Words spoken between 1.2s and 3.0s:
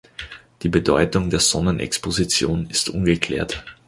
der Sonnenexposition ist